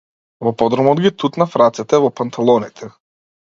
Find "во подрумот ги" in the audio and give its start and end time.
0.47-1.11